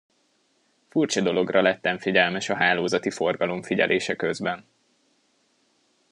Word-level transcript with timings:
Furcsa 0.89 1.21
dologra 1.21 1.61
lettem 1.61 1.97
figyelmes 1.97 2.49
a 2.49 2.55
hálózati 2.55 3.09
forgalom 3.09 3.61
figyelése 3.63 4.15
közben. 4.15 4.65